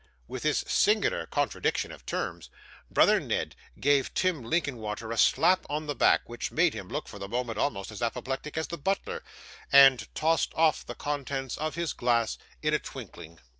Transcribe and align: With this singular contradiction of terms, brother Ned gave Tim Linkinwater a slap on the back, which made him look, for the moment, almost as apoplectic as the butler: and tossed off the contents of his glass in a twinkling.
With 0.27 0.41
this 0.41 0.63
singular 0.67 1.27
contradiction 1.27 1.91
of 1.91 2.07
terms, 2.07 2.49
brother 2.89 3.19
Ned 3.19 3.55
gave 3.79 4.11
Tim 4.15 4.41
Linkinwater 4.41 5.11
a 5.11 5.15
slap 5.17 5.63
on 5.69 5.85
the 5.85 5.93
back, 5.93 6.27
which 6.27 6.51
made 6.51 6.73
him 6.73 6.87
look, 6.87 7.07
for 7.07 7.19
the 7.19 7.29
moment, 7.29 7.59
almost 7.59 7.91
as 7.91 8.01
apoplectic 8.01 8.57
as 8.57 8.65
the 8.69 8.79
butler: 8.79 9.23
and 9.71 10.07
tossed 10.15 10.53
off 10.55 10.83
the 10.83 10.95
contents 10.95 11.55
of 11.55 11.75
his 11.75 11.93
glass 11.93 12.39
in 12.63 12.73
a 12.73 12.79
twinkling. 12.79 13.37